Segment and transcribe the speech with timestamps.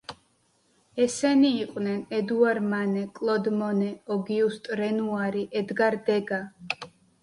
[1.05, 6.47] ესენი იყვნენ: ედუარ მანე, კლოდ მონე, ოგიუსტ რენუარი, ედგარ დეგა.